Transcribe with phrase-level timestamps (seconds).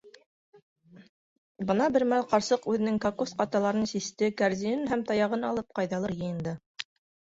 [1.73, 6.61] Бына бер мәл ҡарсыҡ үҙенең кокос-ҡаталарын систе, кәрзинен һәм таяғын алып, ҡайҙалыр йыйынды.